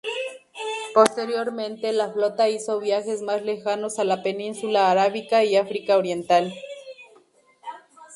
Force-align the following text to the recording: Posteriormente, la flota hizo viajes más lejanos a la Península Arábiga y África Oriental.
Posteriormente, 0.95 1.93
la 1.93 2.11
flota 2.11 2.49
hizo 2.49 2.79
viajes 2.79 3.21
más 3.21 3.43
lejanos 3.43 3.99
a 3.99 4.03
la 4.03 4.23
Península 4.23 4.89
Arábiga 4.89 5.43
y 5.43 5.55
África 5.55 5.95
Oriental. 5.95 6.55